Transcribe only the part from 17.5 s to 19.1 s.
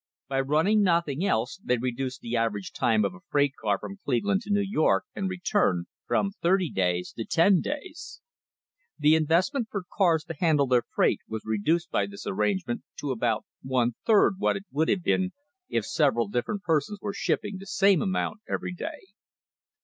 the same amount every day.